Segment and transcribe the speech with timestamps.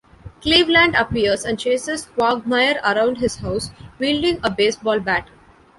[0.41, 3.69] Cleveland appears and chases Quagmire around his house
[3.99, 5.29] wielding a baseball bat.